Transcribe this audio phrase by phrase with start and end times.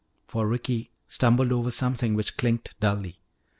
[0.27, 3.19] For Ricky stumbled over something which clinked dully.